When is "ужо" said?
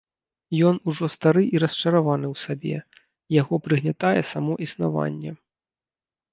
0.91-1.09